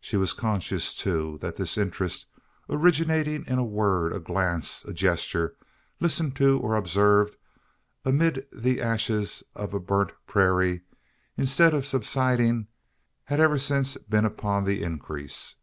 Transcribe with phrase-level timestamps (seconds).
[0.00, 2.26] She was conscious, too, that this interest
[2.68, 5.54] originating in a word, a glance, a gesture
[6.00, 7.36] listened to, or observed,
[8.04, 10.80] amid the ashes of a burnt prairie
[11.36, 12.66] instead of subsiding,
[13.26, 15.54] had ever since been upon the increase!